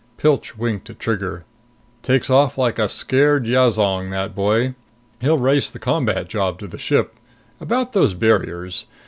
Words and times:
Pilch 0.17 0.57
winked 0.57 0.89
at 0.89 0.97
Trigger. 0.97 1.45
"Takes 2.01 2.31
off 2.31 2.57
like 2.57 2.79
a 2.79 2.89
scared 2.89 3.45
yazong, 3.45 4.09
that 4.09 4.33
boy! 4.33 4.73
He'll 5.19 5.37
race 5.37 5.69
the 5.69 5.77
combat 5.77 6.27
job 6.27 6.57
to 6.57 6.65
the 6.65 6.79
ship. 6.79 7.17
About 7.59 7.93
those 7.93 8.15
barriers. 8.15 8.85